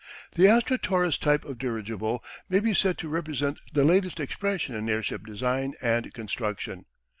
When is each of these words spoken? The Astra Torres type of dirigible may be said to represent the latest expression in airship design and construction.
The 0.31 0.47
Astra 0.47 0.79
Torres 0.79 1.19
type 1.19 1.45
of 1.45 1.59
dirigible 1.59 2.23
may 2.49 2.59
be 2.59 2.73
said 2.73 2.97
to 2.97 3.07
represent 3.07 3.59
the 3.71 3.85
latest 3.85 4.19
expression 4.19 4.73
in 4.73 4.89
airship 4.89 5.23
design 5.27 5.75
and 5.79 6.11
construction. 6.11 6.85